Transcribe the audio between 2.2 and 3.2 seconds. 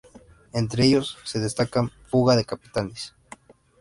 de Capitales.